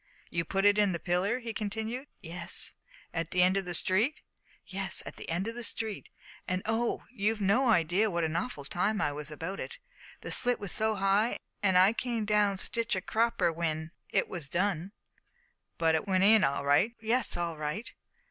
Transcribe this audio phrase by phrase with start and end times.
[0.31, 2.07] "You put it in the pillar?" he continued.
[2.21, 2.73] "Yes."
[3.13, 4.21] "At the end of the street?"
[4.65, 6.09] "Yes, at the end of the street;
[6.47, 9.77] and oh, you've no idea what an awful time I was about it;
[10.21, 14.49] the slit was so high, an' I come down sitch a cropper w'en it was
[14.49, 14.91] done!"
[15.77, 17.93] "But it went in all right?" "Yes, all right."